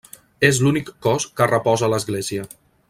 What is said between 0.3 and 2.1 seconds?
És l'únic cos que reposa a